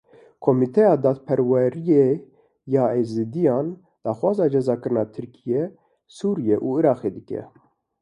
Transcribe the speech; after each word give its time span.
Komîteya 0.45 0.93
Dadperweriyê 1.03 2.07
ya 2.73 2.85
Êzidiyan 3.01 3.67
daxwaza 4.03 4.45
cezakirina 4.53 5.03
Tirkiye, 5.13 5.63
Sûriye 6.17 6.55
û 6.67 6.67
Iraqê 6.79 7.11
dike. 7.17 7.41